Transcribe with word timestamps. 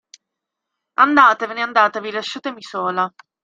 Andatevene, 1.03 1.61
andatevene, 1.61 2.15
lasciatemi 2.15 2.63
sola. 2.63 3.07